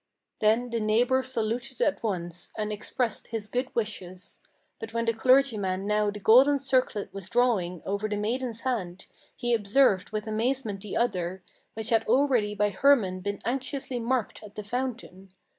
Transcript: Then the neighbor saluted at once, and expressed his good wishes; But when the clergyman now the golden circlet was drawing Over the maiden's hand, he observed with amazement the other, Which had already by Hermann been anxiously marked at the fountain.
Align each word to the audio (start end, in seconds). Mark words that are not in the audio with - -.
Then 0.39 0.71
the 0.71 0.79
neighbor 0.79 1.21
saluted 1.21 1.79
at 1.79 2.01
once, 2.01 2.51
and 2.57 2.73
expressed 2.73 3.27
his 3.27 3.47
good 3.47 3.69
wishes; 3.75 4.41
But 4.79 4.93
when 4.95 5.05
the 5.05 5.13
clergyman 5.13 5.85
now 5.85 6.09
the 6.09 6.19
golden 6.19 6.57
circlet 6.57 7.13
was 7.13 7.29
drawing 7.29 7.83
Over 7.85 8.09
the 8.09 8.15
maiden's 8.17 8.61
hand, 8.61 9.05
he 9.35 9.53
observed 9.53 10.09
with 10.09 10.25
amazement 10.25 10.81
the 10.81 10.97
other, 10.97 11.43
Which 11.75 11.91
had 11.91 12.03
already 12.07 12.55
by 12.55 12.71
Hermann 12.71 13.19
been 13.19 13.37
anxiously 13.45 13.99
marked 13.99 14.41
at 14.41 14.55
the 14.55 14.63
fountain. 14.63 15.35